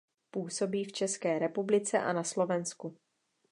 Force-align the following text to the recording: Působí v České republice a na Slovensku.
Působí 0.31 0.83
v 0.85 0.91
České 0.91 1.39
republice 1.39 1.99
a 1.99 2.13
na 2.13 2.23
Slovensku. 2.23 2.97